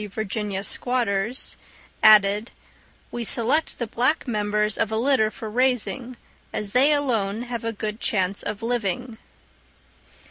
[0.09, 1.55] _Virginia squatters)
[2.01, 2.49] added,
[3.11, 6.17] "we select the black members of a litter for raising,
[6.51, 9.19] as they alone have a good chance of living."